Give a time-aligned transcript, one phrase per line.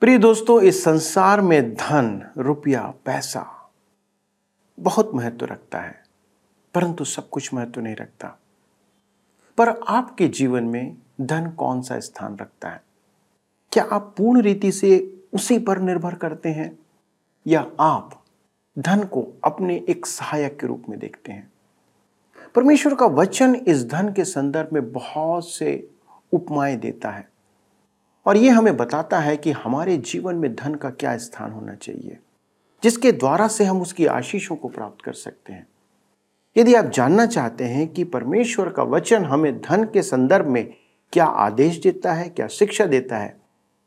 [0.00, 3.70] प्रिय दोस्तों, इस संसार में धन, रुपया, पैसा
[4.80, 6.04] बहुत महत्व रखता है,
[6.74, 8.38] परंतु सब कुछ महत्व नहीं रखता।
[9.58, 12.82] पर आपके जीवन में धन कौन सा स्थान रखता है?
[13.72, 16.78] क्या आप पूर्ण रीति से उसी पर निर्भर करते हैं?
[17.46, 18.24] या आप
[18.78, 21.52] धन को अपने एक सहायक के रूप में देखते हैं?
[22.54, 25.90] परमेश्वर का वचन इस धन के संदर्भ में बहुत से
[26.32, 27.29] उपमाएँ देता है।
[28.26, 32.18] और ये हमें बताता है कि हमारे जीवन में धन का क्या स्थान होना चाहिए,
[32.82, 35.66] जिसके द्वारा से हम उसकी आशीषों को प्राप्त कर सकते हैं।
[36.56, 40.64] यदि आप जानना चाहते हैं कि परमेश्वर का वचन हमें धन के संदर्भ में
[41.12, 43.36] क्या आदेश देता है, क्या शिक्षा देता है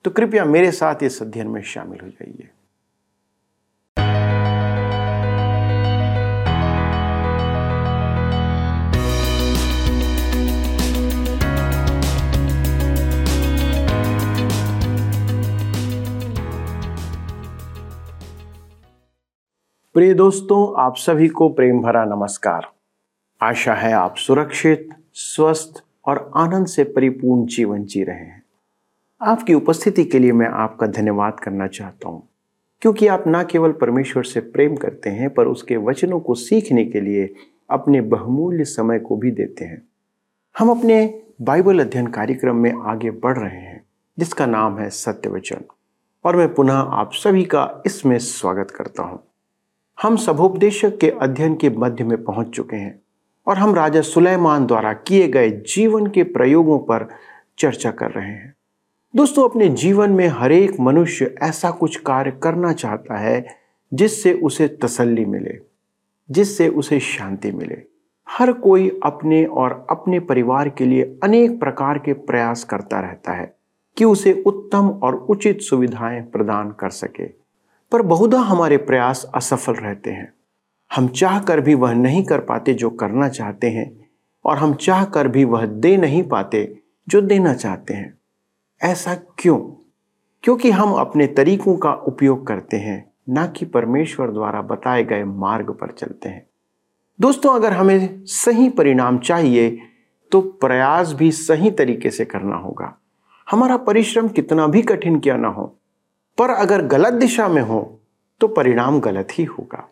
[0.05, 2.49] तो कृपया मेरे साथ इस अध्ययन में शामिल हो जाइए।
[19.93, 22.67] प्रिय दोस्तों, आप सभी को प्रेम भरा नमस्कार।
[23.41, 28.43] आशा है आप सुरक्षित, स्वस्थ और आनंद से परिपूर्ण जीवन जी रहे हैं।
[29.21, 32.27] आपकी उपस्थिति के लिए मैं आपका धन्यवाद करना चाहता हूँ।
[32.81, 37.01] क्योंकि आप न केवल परमेश्वर से प्रेम करते हैं, पर उसके वचनों को सीखने के
[37.01, 37.33] लिए
[37.69, 39.87] अपने बहुमूल्य समय को भी देते हैं।
[40.57, 43.85] हम अपने बाइबल अध्ययन कार्यक्रम में आगे बढ़ रहे हैं,
[44.19, 45.61] जिसका नाम है सत्य वचन
[46.25, 49.23] और मैं पुनः आप सभी का इसमें स्वागत करता हूँ।
[50.01, 53.01] हम सभोपदेशक के अध्ययन के मध्य में पहुँच चुके हैं
[53.47, 57.07] और हम राजा सुलेमान द्वारा किए गए जीवन के प्रयोगों पर
[57.57, 58.53] चर्चा कर रहे हैं।
[59.15, 63.45] दोस्तों, अपने जीवन में हरेक मनुष्य ऐसा कुछ कार्य करना चाहता है
[63.93, 65.57] जिससे उसे तसल्ली मिले,
[66.31, 67.81] जिससे उसे शांति मिले।
[68.29, 73.55] हर कोई अपने और अपने परिवार के लिए अनेक प्रकार के प्रयास करता रहता है
[73.97, 77.42] कि उसे उत्तम और उचित सुविधाएँ प्रदान कर सके।
[77.93, 80.33] पर बहुधा हमारे प्रयास असफल रहते हैं।
[80.95, 84.09] हम चाह कर भी वह नहीं कर पाते जो करना चाहते हैं,
[84.45, 88.17] और हम चाह कर भी वह दे नहीं पाते जो देना चाहते हैं।
[88.81, 89.57] ऐसा क्यों?
[90.43, 95.71] क्योंकि हम अपने तरीकों का उपयोग करते हैं, ना कि परमेश्वर द्वारा बताए गए मार्ग
[95.71, 96.45] पर चलते हैं।
[97.21, 99.79] दोस्तों, अगर हमें सही परिणाम चाहिए
[100.31, 102.93] तो प्रयास भी सही तरीके से करना होगा।
[103.51, 105.75] हमारा परिश्रम कितना भी कठिन क्यों ना हो
[106.37, 107.99] पर अगर गलत दिशा में हो
[108.41, 109.87] तो परिणाम गलत ही होगा।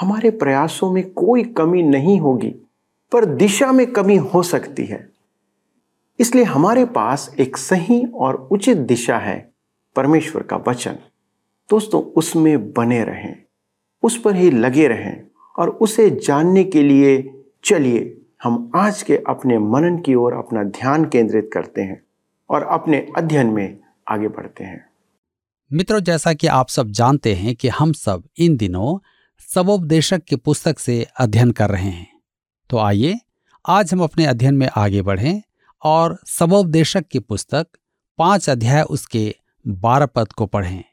[0.00, 2.54] हमारे प्रयासों में कोई कमी नहीं होगी,
[3.12, 5.08] पर दिशा में कमी हो सकती है।
[6.18, 9.50] इसलिए हमारे पास एक सही और उचित दिशा है,
[9.96, 10.98] परमेश्वर का वचन।
[11.70, 13.36] दोस्तों, उसमें बने रहें,
[14.02, 15.22] उस पर ही लगे रहें
[15.58, 21.04] और उसे जानने के लिए चलिए। हम आज के अपने मनन की ओर अपना ध्यान
[21.04, 22.02] केंद्रित करते हैं
[22.50, 23.78] और अपने अध्ययन में
[24.08, 24.89] आगे बढ़ते हैं।
[25.72, 28.98] मित्रों, जैसा कि आप सब जानते हैं कि हम सब इन दिनों
[29.40, 32.20] सबोपदेशक की पुस्तक से अध्ययन कर रहे हैं।
[32.70, 33.18] तो आइए,
[33.64, 35.42] आज हम अपने अध्ययन में आगे बढ़ें
[35.82, 37.66] और सबोपदेशक की पुस्तक,
[38.18, 40.84] पाँच अध्याय उसके बारह पद को पढ़ें।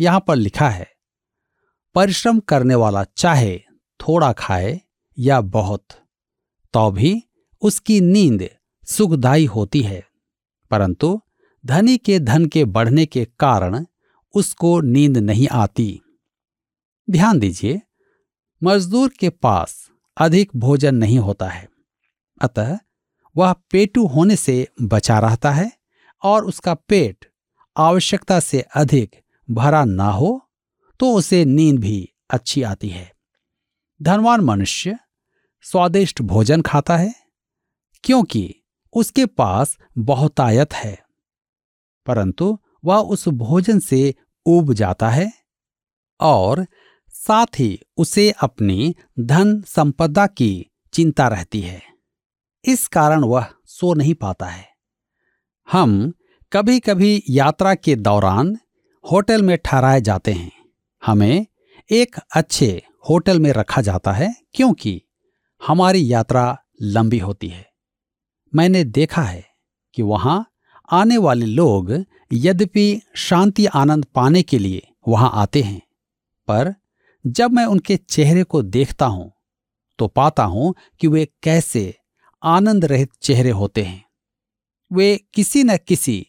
[0.00, 0.88] यहाँ पर लिखा है,
[1.94, 3.58] परिश्रम करने वाला चाहे
[4.00, 4.80] थोड़ा खाए
[5.18, 5.86] या बहुत
[6.74, 7.22] तो भी
[7.62, 8.48] उसकी नींद
[8.86, 10.04] सुखदायी होती है।
[10.70, 11.20] परंतु
[11.64, 13.84] धनी के धन के बढ़ने के कारण
[14.34, 16.00] उसको नींद नहीं आती।
[17.08, 17.80] ध्यान दीजिए,
[18.62, 21.68] मजदूर के पास अधिक भोजन नहीं होता है।
[22.40, 22.78] अतः
[23.36, 25.70] वह पेटू होने से बचा रहता है
[26.22, 27.26] और उसका पेट
[27.76, 29.16] आवश्यकता से अधिक
[29.48, 30.40] भरा ना हो
[31.00, 33.10] तो उसे नींद भी अच्छी आती है।
[34.00, 34.96] धनवान मनुष्य
[35.64, 37.14] स्वादिष्ट भोजन खाता है,
[38.04, 38.54] क्योंकि
[38.94, 40.98] उसके पास बहुतायत है।
[42.06, 44.14] परंतु वह उस भोजन से
[44.46, 45.32] उब जाता है
[46.20, 46.66] और
[47.08, 51.82] साथ ही उसे अपनी धन संपदा की चिंता रहती है।
[52.64, 54.68] इस कारण वह सो नहीं पाता है।
[55.72, 56.12] हम
[56.52, 58.58] कभी कभी यात्रा के दौरान
[59.12, 60.52] होटल में ठहराए जाते हैं।
[61.06, 61.46] हमें
[61.90, 65.02] एक अच्छे होटल में रखा जाता है क्योंकि
[65.66, 67.70] हमारी यात्रा लंबी होती है।
[68.54, 69.44] मैंने देखा है
[69.94, 70.53] कि वहाँ
[70.88, 71.92] आने वाले लोग
[72.32, 75.80] यद्यपि शांति आनंद पाने के लिए वहाँ आते हैं,
[76.48, 76.74] पर
[77.24, 79.30] जब मैं उनके चेहरे को देखता हूँ
[79.98, 81.94] तो पाता हूँ कि वे कैसे
[82.42, 84.04] आनंद रहित चेहरे होते हैं।
[84.90, 86.26] वे किसी न किसी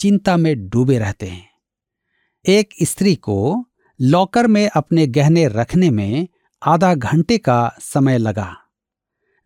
[0.00, 1.48] चिंता में डूबे रहते हैं।
[2.44, 3.64] एक स्त्री को
[4.00, 6.26] लॉकर में अपने गहने रखने में
[6.62, 8.54] आधा घंटे का समय लगा।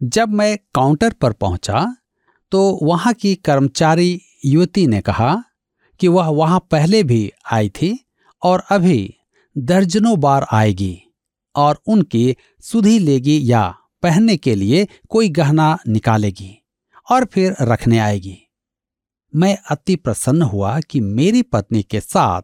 [0.00, 1.86] जब मैं काउंटर पर पहुँचा
[2.52, 5.44] तो वहाँ की कर्मचारी युवती ने कहा
[6.00, 7.98] कि वह वहाँ पहले भी आई थी
[8.42, 9.14] और अभी
[9.56, 11.02] दर्जनों बार आएगी
[11.54, 13.62] और उनकी सुधी लेगी या
[14.02, 16.56] पहनने के लिए कोई गहना निकालेगी
[17.10, 18.38] और फिर रखने आएगी।
[19.34, 22.43] मैं अति प्रसन्न हुआ कि मेरी पत्नी के साथ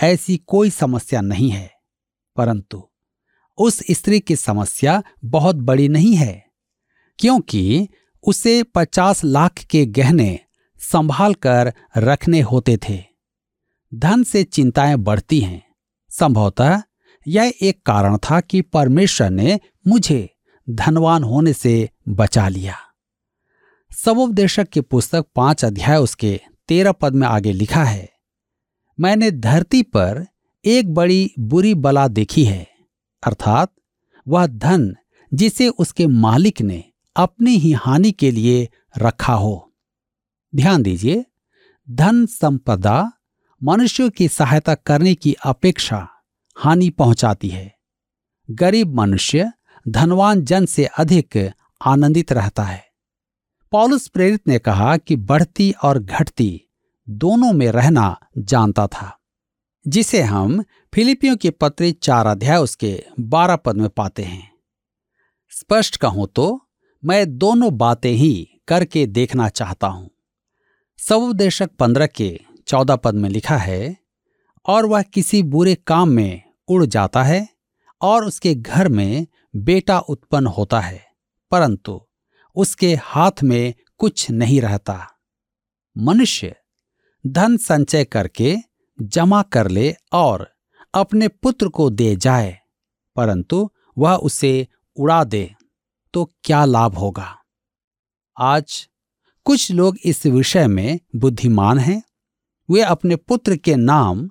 [0.00, 1.70] ऐसी कोई समस्या नहीं है,
[2.36, 2.82] परंतु
[3.58, 6.44] उस स्त्री की समस्या बहुत बड़ी नहीं है,
[7.18, 7.88] क्योंकि
[8.24, 10.38] उसे पचास लाख के गहने
[10.82, 13.02] संभाल कर रखने होते थे।
[13.94, 15.62] धन से चिंताएँ बढ़ती हैं।
[16.10, 16.82] संभवतः
[17.26, 20.28] यह एक कारण था कि परमेश्वर ने मुझे
[20.70, 22.76] धनवान होने से बचा लिया।
[23.90, 28.08] सबोपदेशक की पुस्तक पाँच अध्याय उसके तेरह पद में आगे लिखा है,
[29.00, 30.26] मैंने धरती पर
[30.64, 32.66] एक बड़ी बुरी बला देखी है।
[33.22, 33.72] अर्थात
[34.28, 34.94] वह धन
[35.34, 36.84] जिसे उसके मालिक ने
[37.16, 38.68] अपनी ही हानि के लिए
[38.98, 39.71] रखा हो।
[40.52, 41.24] ध्यान दीजिए,
[41.88, 43.12] धन संपदा
[43.60, 46.06] मनुष्यों की सहायता करने की अपेक्षा
[46.56, 47.74] हानि पहुंचाती है।
[48.48, 49.50] गरीब मनुष्य
[49.86, 51.36] धनवान जन से अधिक
[51.80, 52.84] आनंदित रहता है।
[53.72, 56.60] पॉलुस प्रेरित ने कहा कि बढ़ती और घटती
[57.08, 59.18] दोनों में रहना जानता था,
[59.86, 60.62] जिसे हम
[60.92, 64.50] फिलिपियों के पत्र चार अध्याय उसके बारह पद में पाते हैं।
[65.52, 66.68] स्पष्ट कहूँ तो
[67.02, 70.10] मैं दोनों बातें ही करके देखना चाहता हूँ।
[71.02, 73.96] सबदेशक पंद्रह के चौदह पद में लिखा है,
[74.66, 77.48] और वह किसी बुरे काम में उड़ जाता है,
[78.00, 79.26] और उसके घर में
[79.56, 81.00] बेटा उत्पन्न होता है,
[81.52, 82.00] परंतु
[82.56, 84.98] उसके हाथ में कुछ नहीं रहता।
[85.96, 86.54] मनुष्य
[87.24, 88.56] धन संचय करके
[88.98, 90.48] जमा कर ले और
[90.94, 92.58] अपने पुत्र को दे जाए,
[93.16, 95.44] परंतु वह उसे उड़ा दे
[96.14, 97.36] तो क्या लाभ होगा?
[98.36, 98.88] आज
[99.44, 102.02] कुछ लोग इस विषय में बुद्धिमान हैं।
[102.70, 104.30] वे अपने पुत्र के नाम,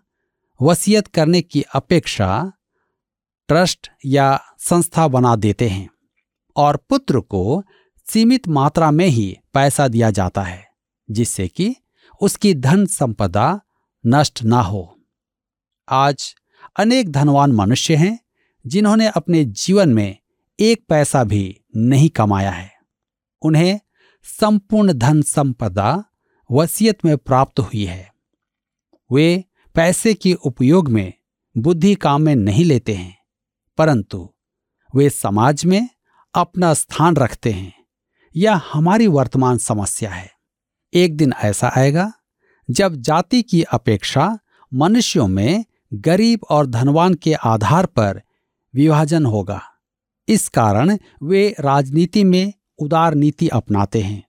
[0.61, 2.51] वसीयत करने की अपेक्षा
[3.47, 5.89] ट्रस्ट या संस्था बना देते हैं
[6.55, 7.63] और पुत्र को
[8.09, 10.67] सीमित मात्रा में ही पैसा दिया जाता है,
[11.11, 11.75] जिससे कि
[12.21, 13.59] उसकी धन संपदा
[14.07, 14.99] नष्ट ना हो।
[15.89, 16.35] आज
[16.79, 18.19] अनेक धनवान मनुष्य हैं,
[18.67, 20.17] जिन्होंने अपने जीवन में
[20.59, 22.71] एक पैसा भी नहीं कमाया है।
[23.41, 23.79] उन्हें
[24.25, 26.03] संपूर्ण धन संपदा
[26.50, 28.12] वसीयत में प्राप्त हुई है।
[29.12, 29.44] वे
[29.75, 31.13] पैसे के उपयोग में
[31.56, 33.18] बुद्धि काम में नहीं लेते हैं,
[33.77, 34.29] परंतु
[34.94, 35.89] वे समाज में
[36.33, 37.73] अपना स्थान रखते हैं,
[38.35, 40.29] यह हमारी वर्तमान समस्या है।
[40.94, 42.12] एक दिन ऐसा आएगा,
[42.69, 44.38] जब जाति की अपेक्षा
[44.71, 48.21] मनुष्यों में गरीब और धनवान के आधार पर
[48.74, 49.62] विभाजन होगा।
[50.27, 54.23] इस कारण वे राजनीति में उदार नीति अपनाते हैं।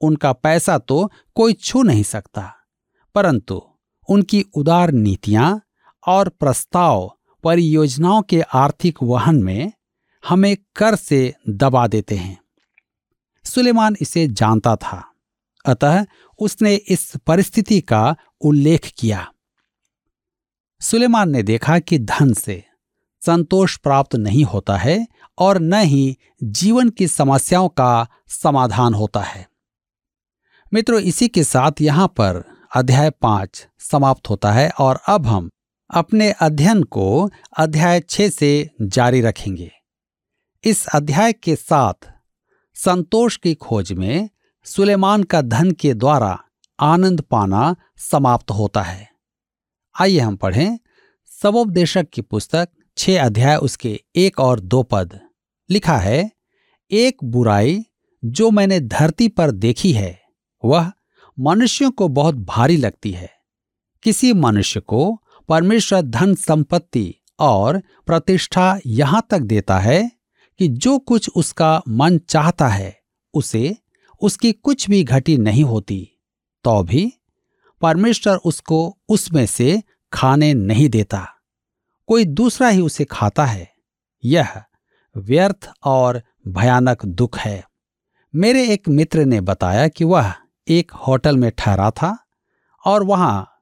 [0.00, 2.52] उनका पैसा तो कोई छू नहीं सकता,
[3.14, 3.60] परंतु
[4.08, 5.60] उनकी उदार नीतियाँ
[6.06, 7.10] और प्रस्ताव
[7.44, 9.72] परियोजनाओं के आर्थिक वहन में
[10.24, 12.38] हमें कर से दबा देते हैं।
[13.44, 15.04] सुलेमान इसे जानता था,
[15.64, 16.04] अतः
[16.38, 19.26] उसने इस परिस्थिति का उल्लेख किया।
[20.80, 22.62] सुलेमान ने देखा कि धन से
[23.22, 25.06] संतोष प्राप्त नहीं होता है
[25.40, 29.48] और न ही जीवन की समस्याओं का समाधान होता है।
[30.74, 32.44] मित्रों, इसी के साथ यहाँ पर
[32.76, 35.50] अध्याय पाँच समाप्त होता है और अब हम
[35.90, 39.70] अपने अध्ययन को अध्याय छ से जारी रखेंगे।
[40.64, 42.12] इस अध्याय के साथ
[42.74, 44.28] संतोष की खोज में
[44.64, 46.44] सुलेमान का धन के द्वारा
[46.80, 49.08] आनंद पाना समाप्त होता है।
[50.00, 50.78] आइए हम पढ़ें
[51.42, 55.20] सबोपदेशक की पुस्तक छह अध्याय उसके एक और दो पद।
[55.70, 56.30] लिखा है,
[56.90, 57.86] एक बुराई
[58.24, 60.22] जो मैंने धरती पर देखी है,
[60.64, 60.92] वह
[61.40, 63.30] मनुष्यों को बहुत भारी लगती है।
[64.02, 70.12] किसी मनुष्य को परमेश्वर धन संपत्ति और प्रतिष्ठा यहाँ तक देता है
[70.58, 73.00] कि जो कुछ उसका मन चाहता है,
[73.34, 73.76] उसे
[74.20, 76.10] उसकी कुछ भी घटी नहीं होती।
[76.64, 77.12] तो भी
[77.80, 81.28] परमेश्वर उसको उसमें से खाने नहीं देता।
[82.06, 83.72] कोई दूसरा ही उसे खाता है।
[84.24, 84.62] यह
[85.16, 87.64] व्यर्थ और भयानक दुख है।
[88.34, 90.34] मेरे एक मित्र ने बताया कि वह
[90.68, 92.26] एक होटल में ठहरा था
[92.84, 93.52] और वहाँ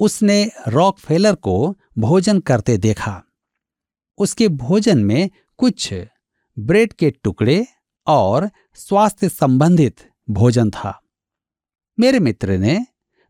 [0.00, 3.22] उसने रॉक फेलर को भोजन करते देखा।
[4.18, 5.94] उसके भोजन में कुछ
[6.58, 7.66] ब्रेड के टुकड़े
[8.06, 9.96] और स्वास्थ्य संबंधित
[10.30, 11.02] भोजन था।
[12.00, 12.86] मेरे मित्र ने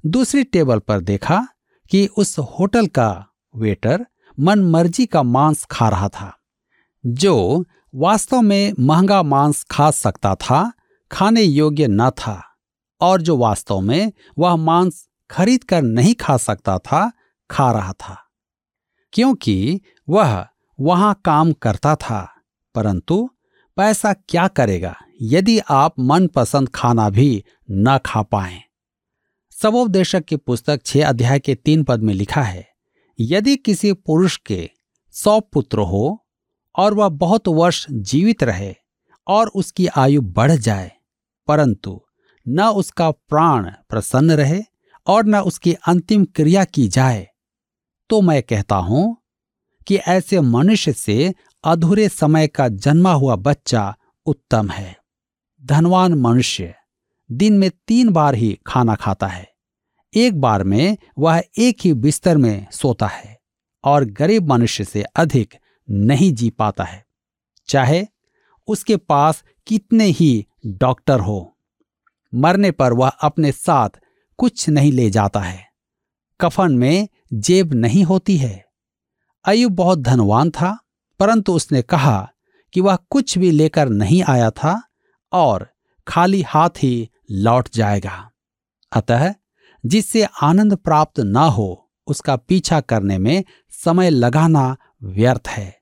[0.07, 1.49] दूसरी टेबल पर देखा
[1.91, 4.07] कि उस होटल का वेटर
[4.41, 6.38] मन मर्ज़ी का मांस खा रहा था।
[7.07, 7.65] जो
[7.95, 10.73] वास्तव में महँगा मांस खा सकता था,
[11.13, 12.57] खाने योग्य न था,
[13.01, 17.13] और जो वास्तव में वह मांस खरीद कर नहीं खा सकता था,
[17.51, 18.25] खा रहा था।
[19.13, 20.47] क्योंकि वह
[20.81, 22.35] वहाँ काम करता था,
[22.75, 23.31] परंतु
[23.77, 28.63] पैसा क्या करेगा यदि आप मनपसंद खाना भी न खा पाए?
[29.51, 32.69] सबोपदेशक की पुस्तक छह अध्याय के तीन पद में लिखा है,
[33.21, 34.71] यदि किसी पुरुष के
[35.11, 36.25] सौ पुत्र हो
[36.79, 38.75] और वह बहुत वर्ष जीवित रहे
[39.27, 40.91] और उसकी आयु बढ़ जाए,
[41.49, 42.01] परंतु
[42.47, 44.61] न उसका प्राण प्रसन्न रहे
[45.07, 47.27] और न उसकी अंतिम क्रिया की जाए।
[48.11, 49.17] तो मैं कहता हूँ
[49.87, 53.95] कि ऐसे मनुष्य से अधूरे समय का जन्मा हुआ बच्चा
[54.27, 54.97] उत्तम है।
[55.63, 56.75] धनवान मनुष्य
[57.31, 59.47] दिन में तीन बार ही खाना खाता है।
[60.13, 63.37] एक बार में वह एक ही बिस्तर में सोता है
[63.85, 65.55] और गरीब मनुष्य से अधिक
[65.91, 67.05] नहीं जी पाता है।
[67.69, 68.07] चाहे
[68.69, 71.59] उसके पास कितने ही डॉक्टर हो,
[72.35, 73.89] मरने पर वह अपने साथ
[74.39, 75.67] कुछ नहीं ले जाता है।
[76.41, 78.65] कफन में जेब नहीं होती है।
[79.45, 80.79] अयुब बहुत धनवान था,
[81.21, 82.29] परंतु उसने कहा
[82.73, 84.83] कि वह कुछ भी लेकर नहीं आया था
[85.33, 85.69] और
[86.09, 88.31] खाली हाथ ही लौट जाएगा।
[88.93, 89.35] अतः
[89.87, 95.78] जिससे आनंद प्राप्त ना हो, उसका पीछा करने में समय लगाना व्यर्थ है।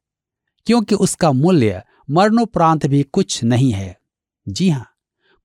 [0.67, 3.97] क्योंकि उसका मूल्य मरणोपरांत भी कुछ नहीं है।
[4.47, 4.87] जी हाँ,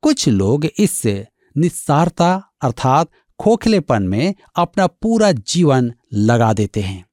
[0.04, 3.10] कुछ लोग इससे निस्सारता अर्थात
[3.40, 7.06] खोखलेपन में अपना पूरा जीवन लगा देते हैं।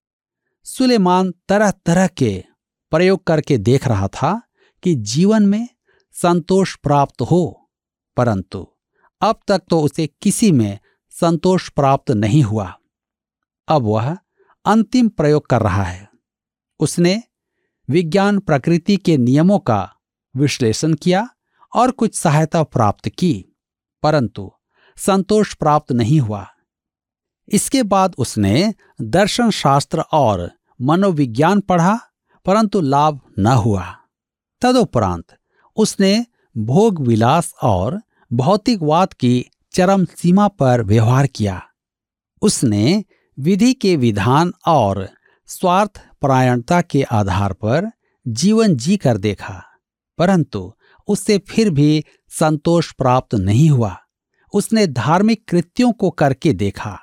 [0.66, 2.44] सुलेमान तरह तरह के
[2.92, 4.40] प्रयोग करके देख रहा था
[4.82, 5.68] कि जीवन में
[6.14, 7.70] संतोष प्राप्त हो,
[8.16, 8.66] परंतु
[9.20, 10.78] अब तक तो उसे किसी में
[11.12, 12.72] संतोष प्राप्त नहीं हुआ।
[13.68, 14.16] अब वह
[14.64, 16.08] अंतिम प्रयोग कर रहा है।
[16.80, 17.22] उसने
[17.88, 19.94] विज्ञान प्रकृति के नियमों का
[20.36, 21.28] विश्लेषण किया
[21.74, 23.56] और कुछ सहायता प्राप्त की,
[24.02, 24.50] परंतु
[24.96, 26.46] संतोष प्राप्त नहीं हुआ।
[27.48, 31.98] इसके बाद उसने दर्शन शास्त्र और मनोविज्ञान पढ़ा,
[32.46, 33.84] परंतु लाभ न हुआ।
[34.62, 35.36] तदुपरांत
[35.76, 36.26] उसने
[36.56, 38.00] भोग विलास और
[38.32, 41.62] भौतिकवाद की चरम सीमा पर व्यवहार किया।
[42.42, 43.04] उसने
[43.38, 45.08] विधि के विधान और
[45.46, 47.90] स्वार्थ परायणता के आधार पर
[48.26, 49.62] जीवन जी कर देखा,
[50.18, 50.72] परंतु
[51.08, 53.96] उससे फिर भी संतोष प्राप्त नहीं हुआ।
[54.52, 56.98] उसने धार्मिक कृत्यों को करके देखा,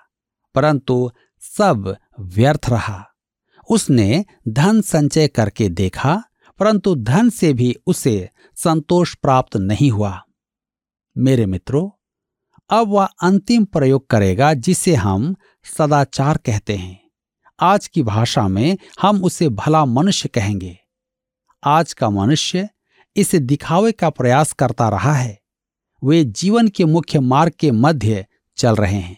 [0.56, 3.04] परंतु सब व्यर्थ रहा।
[3.70, 6.24] उसने धन संचय करके देखा,
[6.60, 10.22] परंतु धन से भी उसे संतोष प्राप्त नहीं हुआ।
[11.16, 11.90] मेरे मित्रों,
[12.70, 15.36] अब वह अंतिम प्रयोग करेगा जिसे हम
[15.78, 17.05] सदाचार कहते हैं।
[17.60, 20.80] आज की भाषा में हम उसे भला मनुष्य कहेंगे।
[21.64, 22.70] आज का मनुष्य
[23.16, 25.42] इसे दिखावे का प्रयास करता रहा है।
[26.04, 28.26] वे जीवन के मुख्य मार्ग के मध्य
[28.58, 29.18] चल रहे हैं।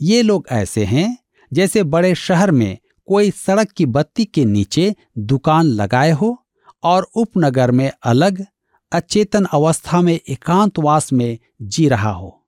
[0.00, 1.18] ये लोग ऐसे हैं
[1.52, 6.46] जैसे बड़े शहर में कोई सड़क की बत्ती के नीचे दुकान लगाए हो
[6.82, 8.46] और उपनगर में अलग,
[8.92, 12.46] अचेतन अवस्था में एकांतवास में जी रहा हो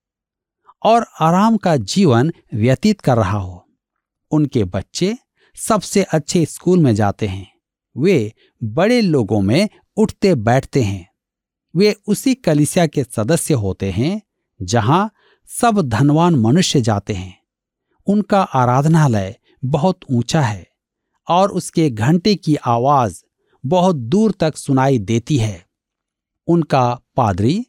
[0.83, 3.64] और आराम का जीवन व्यतीत कर रहा हो।
[4.35, 5.19] उनके बच्चे
[5.57, 7.53] सबसे अच्छे स्कूल में जाते हैं।
[7.97, 11.11] वे बड़े लोगों में उठते बैठते हैं।
[11.77, 14.23] वे उसी कलिसिया के सदस्य होते हैं,
[14.63, 15.11] जहाँ
[15.47, 17.43] सब धनवान मनुष्य जाते हैं।
[18.07, 20.67] उनका आराधनालय बहुत ऊँचा है
[21.29, 23.23] और उसके घंटे की आवाज़
[23.67, 25.67] बहुत दूर तक सुनाई देती है।
[26.47, 27.67] उनका पादरी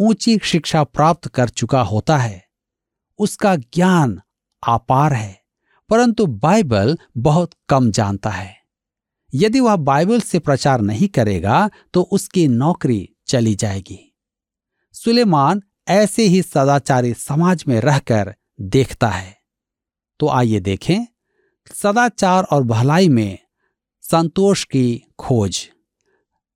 [0.00, 2.44] ऊँची शिक्षा प्राप्त कर चुका होता है।
[3.18, 4.20] उसका ज्ञान
[4.68, 5.43] अपार है।
[5.90, 8.56] परंतु बाइबल बहुत कम जानता है।
[9.32, 13.98] यदि वह बाइबल से प्रचार नहीं करेगा तो उसकी नौकरी चली जाएगी।
[14.94, 19.36] सुलेमान ऐसे ही सदाचारी समाज में रहकर देखता है।
[20.20, 21.06] तो आइए देखें,
[21.74, 23.38] सदाचार और भलाई में
[24.04, 25.68] संतोष की खोज।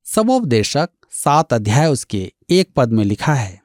[0.06, 2.20] समोपदेशक सात अध्याय उसके
[2.50, 3.60] एक पद में लिखा है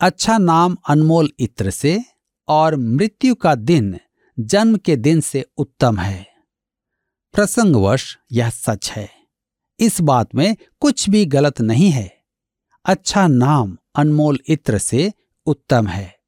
[0.00, 1.98] अच्छा नाम अनमोल इत्र से
[2.48, 3.98] और मृत्यु का दिन
[4.38, 6.26] जन्म के दिन से उत्तम है।
[7.32, 9.10] प्रसंगवश यह सच है।
[9.80, 12.24] इस बात में कुछ भी गलत नहीं है।
[12.84, 15.12] अच्छा नाम अनमोल इत्र से
[15.46, 16.18] उत्तम है।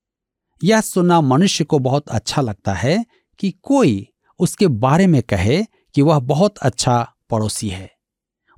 [0.65, 3.07] यह सुनना मनुष्य को बहुत अच्छा लगता है
[3.39, 4.09] कि कोई
[4.39, 7.93] उसके बारे में कहे कि वह बहुत अच्छा पड़ोसी है।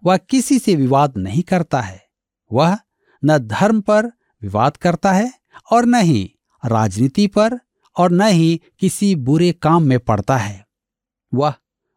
[0.05, 2.07] वह किसी से विवाद नहीं करता है।
[2.53, 2.79] वह
[3.25, 4.07] न धर्म पर
[4.43, 5.33] विवाद करता है
[5.73, 6.35] और न ही
[6.67, 7.61] राजनीति पर
[7.99, 10.67] और न ही किसी बुरे काम में पड़ता है।
[11.35, 11.55] वह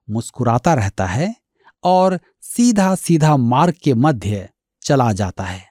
[0.10, 1.36] मुस्कुराता रहता है
[1.84, 4.50] और सीधा सीधा मार्ग के मध्य
[4.82, 5.66] चला जाता है।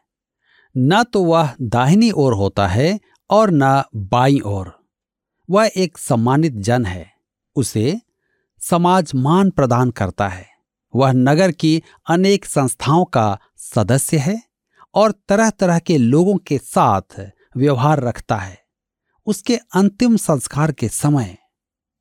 [0.77, 4.87] न तो वह दाहिनी ओर होता है और न बाई ओर।
[5.51, 7.13] वह एक सम्मानित जन है।
[7.57, 8.01] उसे
[8.59, 10.47] समाज मान प्रदान करता है।
[10.97, 14.43] वह नगर की अनेक संस्थाओं का सदस्य है
[14.95, 18.70] और तरह तरह के लोगों के साथ व्यवहार रखता है।
[19.27, 21.37] उसके अंतिम संस्कार के समय,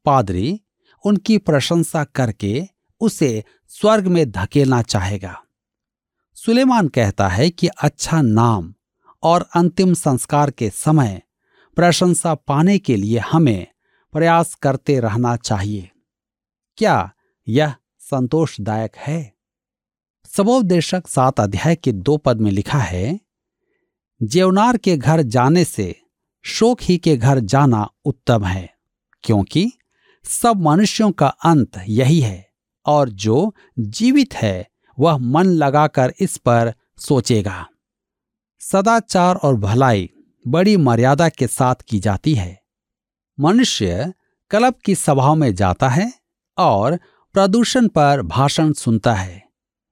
[0.06, 0.60] पादरी
[1.06, 2.68] उनकी प्रशंसा करके
[3.02, 5.36] उसे स्वर्ग में धकेलना चाहेगा।
[6.38, 8.74] सुलेमान कहता है कि अच्छा नाम
[9.24, 11.22] और अंतिम संस्कार के समय
[11.76, 13.68] प्रशंसा पाने के लिए हमें
[14.14, 15.90] प्रयास करते रहना चाहिए।
[16.78, 17.12] क्या
[17.48, 19.34] यह संतोषदायक है?
[20.26, 23.20] सबोपदेशक सात अध्याय के दो पद में लिखा है,
[24.22, 25.96] जेवनार के घर जाने से
[26.46, 28.70] शोक ही के घर जाना उत्तम है,
[29.24, 29.72] क्योंकि
[30.26, 32.48] सब मनुष्यों का अंत यही है
[32.86, 34.68] और जो जीवित है,
[34.98, 37.66] वह मन लगाकर इस पर सोचेगा।
[38.62, 40.10] सदाचार और भलाई
[40.46, 42.60] बड़ी मर्यादा के साथ की जाती है।
[43.38, 44.14] मनुष्य
[44.52, 46.12] क्लब की सभाओं में जाता है
[46.58, 46.98] और
[47.36, 49.42] प्रदूषण पर भाषण सुनता है।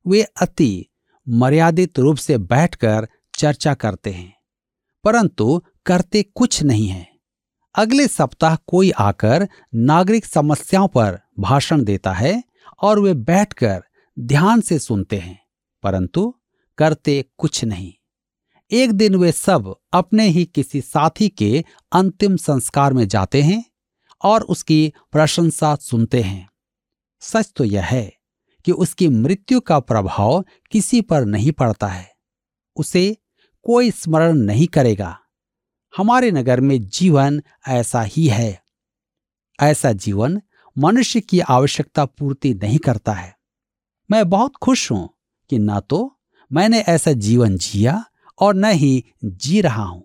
[0.05, 0.85] वे अति
[1.27, 4.33] मर्यादित रूप से बैठकर चर्चा करते हैं,
[5.03, 7.07] परंतु करते कुछ नहीं है।
[7.75, 12.43] अगले सप्ताह कोई आकर नागरिक समस्याओं पर भाषण देता है
[12.81, 13.83] और वे बैठकर
[14.17, 15.39] ध्यान से सुनते हैं,
[15.83, 16.33] परंतु
[16.77, 17.93] करते कुछ नहीं।
[18.71, 23.63] एक दिन वे सब अपने ही किसी साथी के अंतिम संस्कार में जाते हैं
[24.23, 26.49] और उसकी प्रशंसा सुनते हैं।
[27.21, 28.11] सच तो यह है
[28.65, 32.11] कि उसकी मृत्यु का प्रभाव किसी पर नहीं पड़ता है।
[32.75, 33.17] उसे
[33.65, 35.17] कोई स्मरण नहीं करेगा।
[35.93, 38.61] हमारे नगर में जीवन ऐसा ही है।
[39.59, 40.41] ऐसा जीवन
[40.77, 43.35] मनुष्य की आवश्यकता पूर्ति नहीं करता है।
[44.09, 45.09] मैं बहुत खुश हूँ
[45.49, 46.19] कि न तो
[46.51, 48.03] मैंने ऐसा जीवन जिया
[48.39, 50.03] और न ही जी रहा हूँ।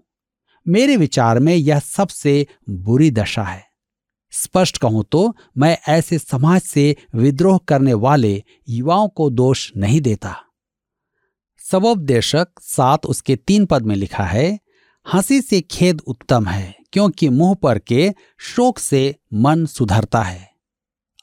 [0.66, 3.64] मेरे विचार में यह सबसे बुरी दशा है।
[4.32, 10.36] स्पष्ट कहूँ तो मैं ऐसे समाज से विद्रोह करने वाले युवाओं को दोष नहीं देता।
[11.64, 14.58] सबोपदेशक सात उसके तीन पद में लिखा है
[15.14, 20.50] हँसी से खेद उत्तम है, क्योंकि मुँह पर के शोक से मन सुधरता है।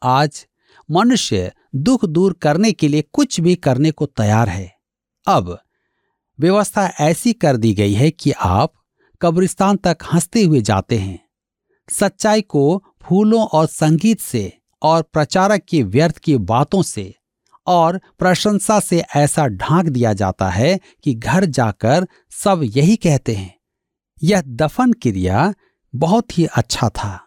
[0.03, 0.45] आज
[0.91, 4.75] मनुष्य दुख दूर करने के लिए कुछ भी करने को तैयार है।
[5.27, 5.59] अब
[6.39, 8.73] व्यवस्था ऐसी कर दी गई है कि आप
[9.21, 11.19] कब्रिस्तान तक हँसते हुए जाते हैं।
[11.89, 17.15] सच्चाई को फूलों और संगीत से और प्रचारक की व्यर्थ की बातों से
[17.67, 23.58] और प्रशंसा से ऐसा ढांक दिया जाता है कि घर जाकर सब यही कहते हैं।
[24.21, 25.53] यह दफन क्रिया
[25.93, 27.19] बहुत ही अच्छा था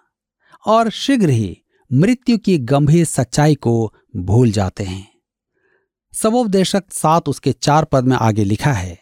[0.67, 1.57] और शीघ्र ही
[1.91, 5.07] मृत्यु की गंभीर सच्चाई को भूल जाते हैं।
[6.13, 8.99] सबोपदेशक सात उसके चार पद में आगे लिखा है,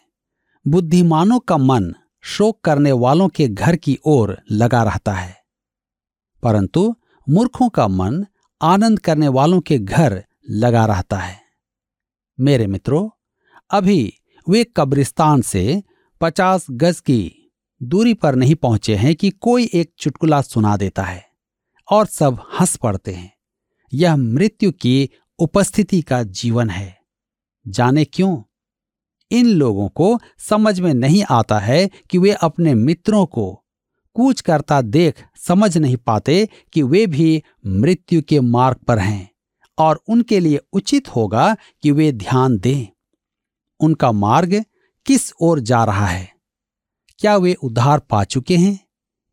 [0.66, 1.92] बुद्धिमानों का मन
[2.24, 5.36] शोक करने वालों के घर की ओर लगा रहता है,
[6.42, 6.94] परंतु
[7.26, 8.24] मूर्खों का मन
[8.60, 11.38] आनंद करने वालों के घर लगा रहता है।
[12.38, 13.08] मेरे मित्रों,
[13.70, 14.12] अभी
[14.46, 15.82] वे कब्रिस्तान से
[16.20, 17.39] पचास गज की
[17.82, 21.26] दूरी पर नहीं पहुँचे हैं कि कोई एक चुटकुला सुना देता है
[21.90, 23.32] और सब हंस पड़ते हैं।
[23.94, 26.98] यह मृत्यु की उपस्थिति का जीवन है।
[27.68, 28.42] जाने क्यों?
[29.30, 33.64] इन लोगों को समझ में नहीं आता है कि वे अपने मित्रों को
[34.14, 39.30] कूच करता देख समझ नहीं पाते कि वे भी मृत्यु के मार्ग पर हैं
[39.78, 42.86] और उनके लिए उचित होगा कि वे ध्यान दें।
[43.80, 44.64] उनका मार्ग
[45.06, 46.39] किस ओर जा रहा है?
[47.20, 48.78] क्या वे उद्धार पा चुके हैं?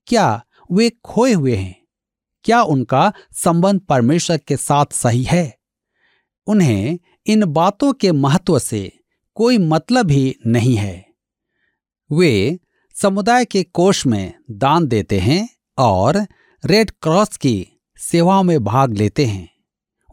[0.08, 1.76] क्या वे खोए हुए हैं?
[2.45, 5.58] क्या उनका संबंध परमेश्वर के साथ सही है?
[6.47, 8.91] उन्हें इन बातों के महत्व से
[9.38, 11.06] कोई मतलब ही नहीं है।
[12.12, 12.60] वे
[12.95, 15.47] समुदाय के कोष में दान देते हैं
[15.78, 16.26] और
[16.63, 19.50] रेड क्रॉस की सेवाओं में भाग लेते हैं।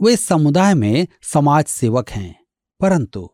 [0.03, 2.35] वे समुदाय में समाज सेवक हैं,
[2.81, 3.31] परंतु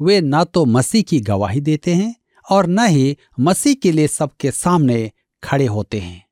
[0.00, 2.14] वे न तो मसीह की गवाही देते हैं
[2.48, 5.10] और न ही मसीह के लिए सबके सामने
[5.42, 6.24] खड़े होते हैं।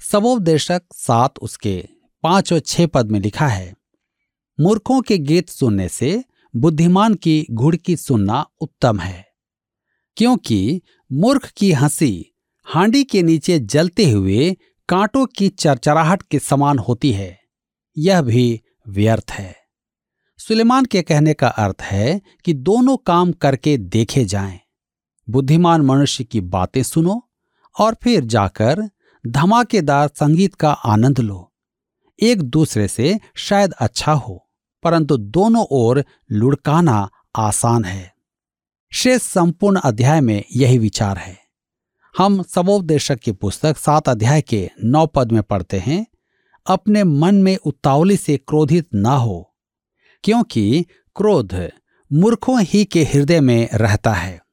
[0.00, 1.76] सबोपदेशक सात उसके
[2.24, 3.74] पाँच और छह पद में लिखा है,
[4.58, 9.26] मूर्खों के गीत सुनने से बुद्धिमान की घुड़की सुनना उत्तम है,
[10.16, 12.26] क्योंकि मूर्ख की हँसी
[12.66, 14.56] हांडी के नीचे जलते हुए
[14.88, 17.38] कांटों की चरचराहट के समान होती है।
[17.96, 19.54] यह भी व्यर्थ है।
[20.38, 24.58] सुलेमान के कहने का अर्थ है कि दोनों काम करके देखे जाएँ।
[25.28, 27.28] बुद्धिमान मनुष्य की बातें सुनो
[27.78, 28.88] और फिर जाकर
[29.24, 31.52] धमाकेदार संगीत का आनंद लो।
[32.18, 34.48] एक दूसरे से शायद अच्छा हो,
[34.82, 38.14] परंतु दोनों ओर लुढ़काना आसान है।
[38.92, 41.38] शेष संपूर्ण अध्याय में यही विचार है।
[42.18, 46.06] हम सबोपदेशक की पुस्तक सात अध्याय के नौ पद में पढ़ते हैं,
[46.66, 49.54] अपने मन में उतावली से क्रोधित ना हो,
[50.24, 50.86] क्योंकि
[51.16, 51.54] क्रोध
[52.12, 54.45] मूर्खों ही के हृदय में रहता है।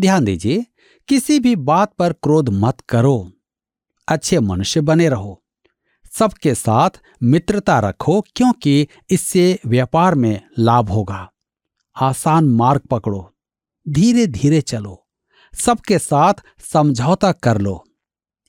[0.00, 0.66] ध्यान दीजिए,
[1.08, 3.32] किसी भी बात पर क्रोध मत करो।
[4.08, 5.44] अच्छे मनुष्य बने रहो।
[6.12, 6.90] सबके साथ
[7.22, 11.32] मित्रता रखो, क्योंकि इससे व्यापार में लाभ होगा।
[12.00, 13.34] आसान मार्ग पकड़ो।
[13.88, 15.06] धीरे धीरे चलो।
[15.54, 16.34] सबके साथ
[16.72, 17.84] समझौता कर लो।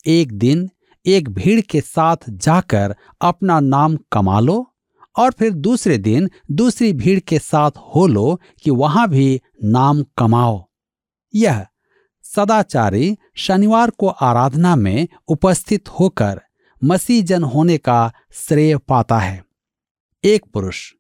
[0.06, 0.69] एक दिन
[1.06, 4.75] एक भीड़ के साथ जाकर अपना नाम कमा लो
[5.15, 10.69] और फिर दूसरे दिन दूसरी भीड़ के साथ हो लो कि वहाँ भी नाम कमाओ।
[11.36, 11.65] यह
[12.24, 16.41] सदाचारी शनिवार को आराधना में उपस्थित होकर
[16.84, 19.43] मसीह जन होने का श्रेय पाता है।
[20.24, 20.93] एक पुरुष,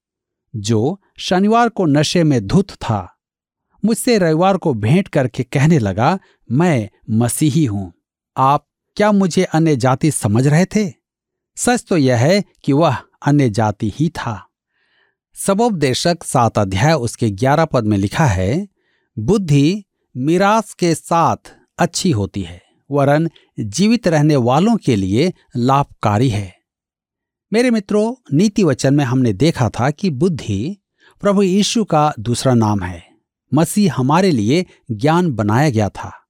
[0.55, 3.17] जो शनिवार को नशे में धुत था,
[3.85, 6.19] मुझसे रविवार को भेंट करके कहने लगा,
[6.51, 7.93] मैं मसीही हूँ।
[8.37, 10.93] आप क्या मुझे अन्य जाति समझ रहे थे?
[11.55, 14.49] सच तो यह है कि वह अन्य जाति ही था।
[15.35, 18.67] सबोपदेशक सात अध्याय उसके ग्यारह पद में लिखा है,
[19.19, 19.85] बुद्धि
[20.17, 26.55] मिरास के साथ अच्छी होती है, वरन जीवित रहने वालों के लिए लाभकारी है।
[27.53, 30.77] मेरे मित्रों, नीति वचन में हमने देखा था कि बुद्धि
[31.21, 33.03] प्रभु यीशु का दूसरा नाम है।
[33.53, 36.25] मसीह हमारे लिए ज्ञान बनाया गया था।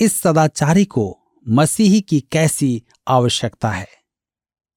[0.00, 3.88] इस सदाचारी को मसीही की कैसी आवश्यकता है?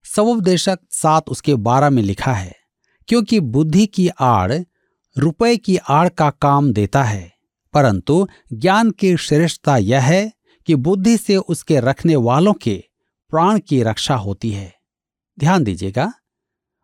[0.03, 2.55] सवोपदेशक सात उसके बारह में लिखा है,
[3.07, 4.53] क्योंकि बुद्धि की आड़
[5.17, 7.32] रुपए की आड़ का काम देता है
[7.73, 10.31] परंतु ज्ञान की श्रेष्ठता यह है
[10.67, 12.83] कि बुद्धि से उसके रखने वालों के
[13.29, 14.73] प्राण की रक्षा होती है।
[15.39, 16.13] ध्यान दीजिएगा,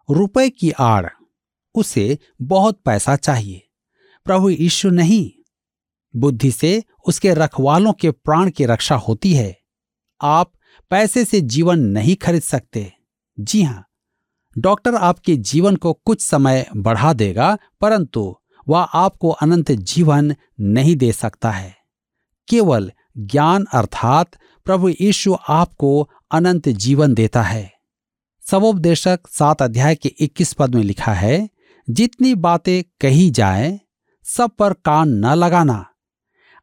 [0.10, 1.08] रुपए की आड़,
[1.76, 3.68] उसे बहुत पैसा चाहिए।
[4.26, 5.32] प्रभु यीशु नहीं,
[6.16, 9.58] बुद्धि से उसके रखवालों के प्राण की रक्षा होती है।
[10.22, 10.52] आप
[10.90, 12.92] पैसे से जीवन नहीं खरीद सकते।
[13.40, 13.86] जी हाँ,
[14.58, 18.36] डॉक्टर आपके जीवन को कुछ समय बढ़ा देगा, परंतु
[18.70, 21.76] वह आपको अनंत जीवन नहीं दे सकता है।
[22.48, 24.32] केवल ज्ञान अर्थात
[24.66, 27.74] प्रभु यीशु आपको अनंत जीवन देता है।
[28.52, 31.50] सबोपदेशक सात अध्याय के 21 पद में लिखा है,
[31.90, 33.80] जितनी बातें कही जाए,
[34.24, 35.86] सब पर कान न लगाना।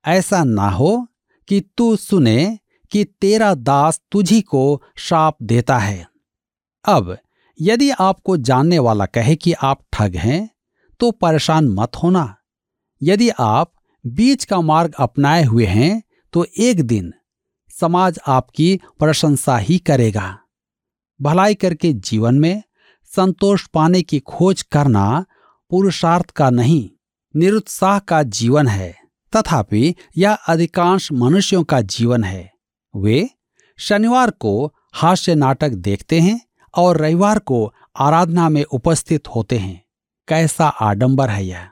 [0.06, 1.06] ऐसा ना हो
[1.48, 2.58] कि तू सुने
[2.90, 6.08] कि तेरा दास तुझी को शाप देता है।
[6.84, 7.18] अब
[7.60, 10.55] यदि आपको जानने वाला कहे कि आप ठग हैं
[11.00, 12.34] तो परेशान मत होना।
[13.02, 13.72] यदि आप
[14.04, 17.12] बीच का मार्ग अपनाए हुए हैं तो एक दिन
[17.70, 20.38] समाज आपकी प्रशंसा ही करेगा।
[21.20, 22.62] भलाई करके जीवन में
[23.12, 25.24] संतोष पाने की खोज करना
[25.70, 26.90] पुरुषार्थ का नहीं,
[27.34, 28.94] निरुत्साह का जीवन है।
[29.32, 32.50] तथापि यह अधिकांश मनुष्यों का जीवन है।
[32.94, 33.28] वे
[33.78, 36.40] शनिवार को हास्य नाटक देखते हैं
[36.74, 39.85] और रविवार को आराधना में उपस्थित होते हैं।
[40.28, 41.68] कैसा आडंबर है यह?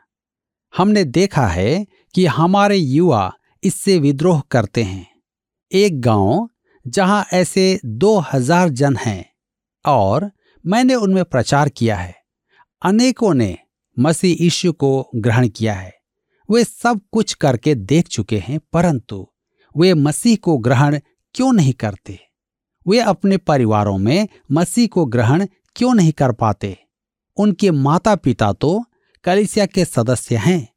[0.75, 5.07] हमने देखा है कि हमारे युवा इससे विद्रोह करते हैं।
[5.73, 6.49] एक गाँव
[6.87, 9.25] जहाँ ऐसे दो हज़ार जन हैं
[9.85, 10.31] और
[10.67, 12.15] मैंने उनमें प्रचार किया है।
[12.83, 13.59] अनेकों ने
[13.99, 15.93] मसीह यीशु को ग्रहण किया है।
[16.51, 19.27] वे सब कुछ करके देख चुके हैं, परंतु
[19.77, 20.99] वे मसीह को ग्रहण
[21.35, 22.19] क्यों नहीं करते?
[22.87, 26.77] वे अपने परिवारों में मसीह को ग्रहण क्यों नहीं कर पाते?
[27.37, 28.85] उनके माता पिता तो
[29.25, 30.69] कलिसिया के सदस्य हैं।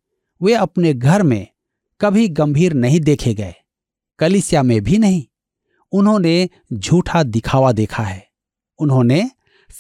[0.41, 1.47] वे अपने घर में
[2.01, 3.55] कभी गंभीर नहीं देखे गए।
[4.19, 5.25] कलिसिया में भी नहीं।
[5.91, 8.27] उन्होंने झूठा दिखावा देखा है।
[8.79, 9.31] उन्होंने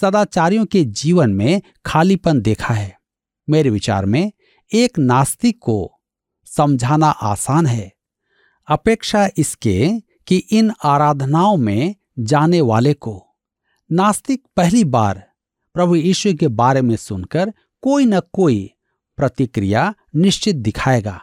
[0.01, 2.99] सदाचारियों के जीवन में खालीपन देखा है।
[3.49, 4.31] मेरे विचार में
[4.73, 5.99] एक नास्तिक को
[6.45, 7.93] समझाना आसान है।
[8.69, 9.91] अपेक्षा इसके
[10.27, 13.35] कि इन आराधनाओं में जाने वाले को
[13.91, 15.26] नास्तिक पहली बार
[15.77, 18.73] प्रभु यीशु के बारे में सुनकर कोई न कोई
[19.17, 21.21] प्रतिक्रिया निश्चित दिखाएगा।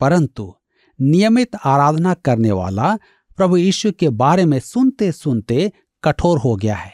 [0.00, 0.54] परंतु
[1.00, 2.96] नियमित आराधना करने वाला
[3.36, 5.72] प्रभु यीशु के बारे में सुनते सुनते
[6.04, 6.92] कठोर हो गया है।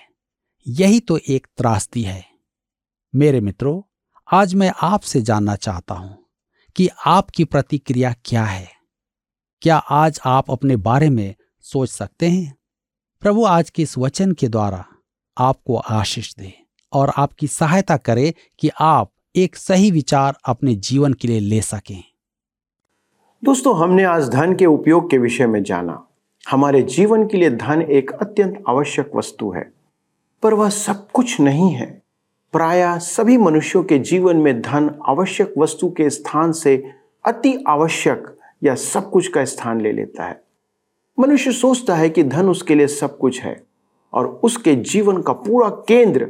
[0.67, 2.27] यही तो एक त्रासदी है।
[3.15, 3.83] मेरे मित्रों,
[4.33, 6.27] आज मैं आपसे जानना चाहता हूँ
[6.77, 8.69] कि आपकी प्रतिक्रिया क्या है?
[9.63, 12.57] क्या आज आप अपने बारे में सोच सकते हैं?
[13.21, 14.85] प्रभु आज के इस वचन के द्वारा
[15.39, 21.29] आपको आशीष दे। और आपकी सहायता करे कि आप एक सही विचार अपने जीवन के
[21.29, 22.05] लिए ले सकें।
[23.45, 26.09] दोस्तों, हमने आज धन के उपयोग के विषय में जाना।
[26.51, 29.73] हमारे जीवन के लिए धन एक अत्यंत आवश्यक वस्तु है,
[30.43, 32.03] पर वह सब कुछ नहीं है।
[32.53, 36.91] प्राय सभी मनुष्यों के जीवन में धन आवश्यक वस्तु के स्थान से
[37.25, 40.43] अति आवश्यक या सब कुछ का स्थान ले लेता है।
[41.19, 43.67] मनुष्य सोचता है कि धन उसके लिए सब कुछ है
[44.13, 46.25] और उसके जीवन का पूरा केंद्र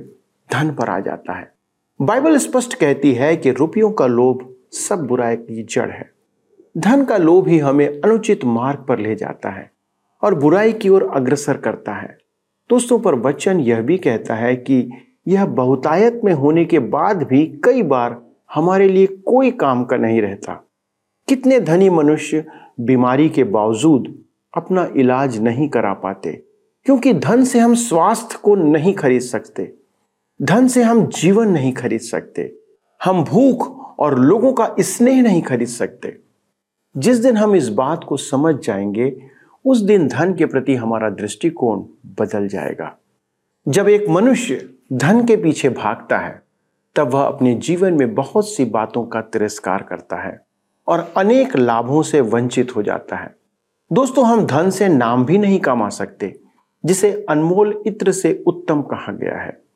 [0.50, 1.50] धन पर आ जाता है।
[2.00, 6.10] बाइबल स्पष्ट कहती है कि रुपयों का लोभ सब बुराई की जड़ है।
[6.78, 9.70] धन का लोभ ही हमें अनुचित मार्ग पर ले जाता है
[10.22, 12.16] और बुराई की ओर अग्रसर करता है।
[12.70, 14.90] दोस्तों, पर वचन यह भी कहता है कि
[15.28, 18.20] यह बहुतायत में होने के बाद भी कई बार
[18.54, 20.52] हमारे लिए कोई काम का नहीं रहता।
[21.28, 22.44] कितने धनी मनुष्य
[22.80, 24.14] बीमारी के बावजूद
[24.54, 26.32] अपना इलाज नहीं करा पाते,
[26.86, 29.72] क्योंकि धन से हम स्वास्थ्य को नहीं खरीद सकते।
[30.42, 32.58] धन से हम जीवन नहीं खरीद सकते।
[33.04, 36.18] हम भूख और लोगों का स्नेह नहीं खरीद सकते।
[36.96, 39.22] जिस दिन हम इस बात को समझ जाएँगे,
[39.64, 41.78] उस दिन धन के प्रति हमारा दृष्टिकोण
[42.18, 42.98] बदल जाएगा।
[43.68, 46.42] जब एक मनुष्य धन के पीछे भागता है,
[46.96, 50.46] तब वह अपने जीवन में बहुत सी बातों का तिरस्कार करता है
[50.88, 53.36] और अनेक लाभों से वंचित हो जाता है।
[53.92, 56.40] दोस्तों, हम धन से नाम भी नहीं कमा सकते,
[56.84, 59.67] जिसे अनमोल इत्र से उत्तम कहा गया है।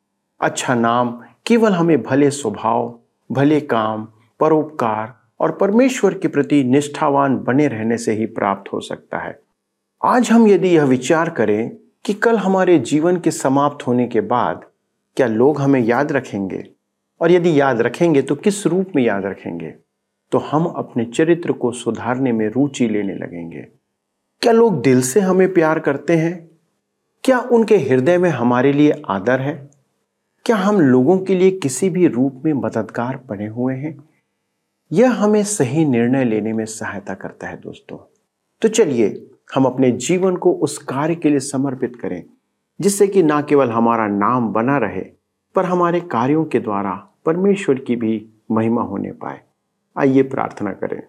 [0.43, 2.99] अच्छा नाम, केवल हमें भले स्वभाव,
[3.31, 4.07] भले काम,
[4.39, 9.39] परोपकार और परमेश्वर के प्रति निष्ठावान बने रहने से ही प्राप्त हो सकता है।
[10.05, 14.65] आज हम यदि यह विचार करें कि कल हमारे जीवन के समाप्त होने के बाद
[15.17, 16.69] क्या लोग हमें याद रखेंगे?
[17.21, 19.73] और यदि याद रखेंगे तो किस रूप में याद रखेंगे?
[20.31, 23.67] तो हम अपने चरित्र को सुधारने में रुचि लेने लगेंगे।
[24.41, 26.49] क्या लोग दिल से हमें प्यार करते हैं?
[27.23, 29.72] क्या उनके हृदय में हमारे लिए आदर है?
[30.45, 34.09] क्या हम लोगों के लिए किसी भी रूप में मददगार बने हुए हैं?
[34.91, 37.97] यह हमें सही निर्णय लेने में सहायता करता है दोस्तों।
[38.61, 42.23] तो चलिए, हम अपने जीवन को उस कार्य के लिए समर्पित करें,
[42.81, 45.05] जिससे कि ना केवल हमारा नाम बना रहे,
[45.55, 49.41] पर हमारे कार्यों के द्वारा परमेश्वर की भी महिमा होने पाए।
[49.97, 51.03] आइए प्रार्थना करें।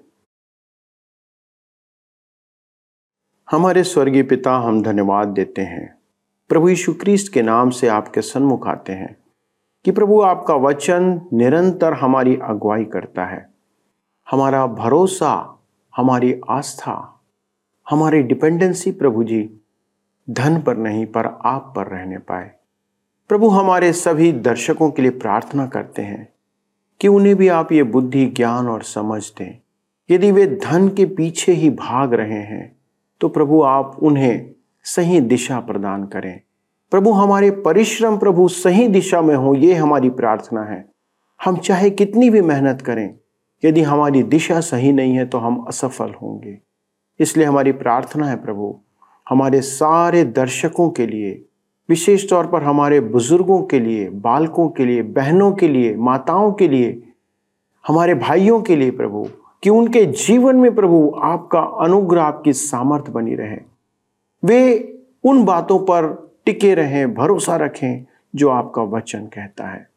[3.50, 5.98] हमारे स्वर्गीय पिता, हम धन्यवाद देते हैं।
[6.48, 9.23] प्रभु यीशु क्रिस्त के नाम से आपके सन्मुख आते हैं।
[9.84, 13.48] कि प्रभु आपका वचन निरंतर हमारी अगुवाई करता है।
[14.30, 15.62] हमारा भरोसा,
[15.96, 17.20] हमारी आस्था,
[17.90, 19.60] हमारी डिपेंडेंसी प्रभु जी
[20.30, 22.50] धन पर नहीं, पर आप पर रहने पाए।
[23.28, 26.28] प्रभु हमारे सभी दर्शकों के लिए प्रार्थना करते हैं
[27.00, 29.58] कि उन्हें भी आप ये बुद्धि, ज्ञान और समझ दें।
[30.10, 32.76] यदि वे धन के पीछे ही भाग रहे हैं
[33.20, 36.40] तो प्रभु आप उन्हें सही दिशा प्रदान करें।
[36.90, 40.84] प्रभु हमारे परिश्रम प्रभु सही दिशा में हो, ये हमारी प्रार्थना है।
[41.44, 43.14] हम चाहे कितनी भी मेहनत करें,
[43.64, 46.58] यदि हमारी दिशा सही नहीं है तो हम असफल होंगे।
[47.20, 48.80] इसलिए हमारी प्रार्थना है प्रभु,
[49.28, 51.44] हमारे सारे दर्शकों के लिए,
[51.88, 56.68] विशेष तौर पर हमारे बुज़ुर्गों के लिए, बालकों के लिए, बहनों के लिए, माताओं के
[56.68, 57.02] लिए,
[57.88, 59.28] हमारे भाइयों के लिए प्रभु,
[59.62, 63.58] कि उनके जीवन में प्रभु आपका अनुग्रह, आपकी सामर्थ्य बनी रहे।
[64.44, 69.90] वे उन बातों पर टिके रहें, भरोसा रखें, जो आपका वचन कहता है।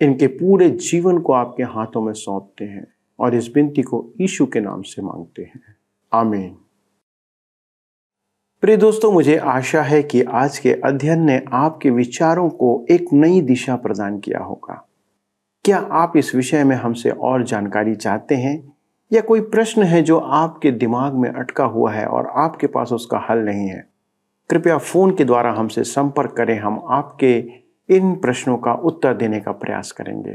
[0.00, 2.86] इनके पूरे जीवन को आपके हाथों में सौंपते हैं
[3.20, 5.76] और इस बिनती को यीशु के नाम से मांगते हैं।
[6.12, 6.56] आमीन।
[8.60, 13.40] प्रिय दोस्तों, मुझे आशा है कि आज के अध्ययन ने आपके विचारों को एक नई
[13.40, 14.88] दिशा प्रदान किया होगा।
[15.64, 18.76] क्या आप इस विषय में हमसे और जानकारी चाहते हैं?
[19.12, 23.26] या कोई प्रश्न है जो आपके दिमाग में अटका हुआ है और आपके पास उसका
[23.30, 23.95] हल नहीं है?
[24.50, 27.44] कृपया फ़ोन के द्वारा हमसे संपर्क करें। हम आपके
[27.96, 30.30] इन प्रश्नों का उत्तर देने का प्रयास करेंगे।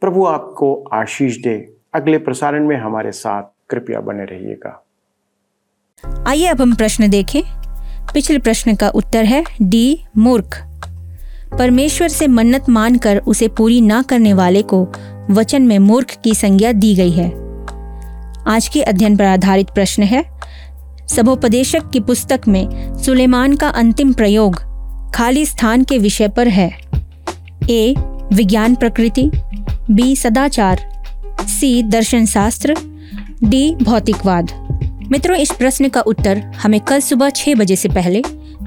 [0.00, 4.86] प्रभु आपको आशीष दे। अगले प्रसारण में हमारे साथ कृपया बने रहिएगा।
[6.28, 7.42] आइए अब हम प्रश्न देखें।
[8.14, 10.64] पिछले प्रश्न का उत्तर है डी, मूर्ख।
[11.58, 14.92] परमेश्वर से मन्नत मानकर उसे पूरी ना करने वाले को
[15.30, 17.28] वचन में मूर्ख की संज्ञा दी गई है।
[18.48, 20.38] आज के अध्ययन पर आधारित प्रश्न है
[21.08, 24.56] सबोपदेशक की पुस्तक में सुलेमान का अंतिम प्रयोग
[25.14, 26.80] खाली स्थान के विषय पर है।
[27.70, 27.94] ए,
[28.32, 29.30] विज्ञान प्रकृति,
[29.90, 31.04] बी, सदाचार,
[31.40, 32.76] सी, दर्शन शास्त्र,
[33.44, 34.52] डी, भौतिकवाद।
[35.12, 38.22] मित्रों, इस प्रश्न का उत्तर हमें कल सुबह छह बजे से पहले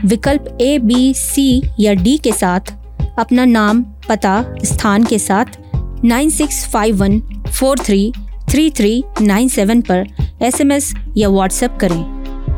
[0.05, 2.73] विकल्प ए, बी, सी या डी के साथ,
[3.19, 5.45] अपना नाम, पता, स्थान के साथ,
[6.05, 7.19] nine six five one
[7.59, 8.13] four three
[8.49, 10.07] three three nine seven पर
[10.41, 12.20] एसएमएस या व्हाट्सएप करें।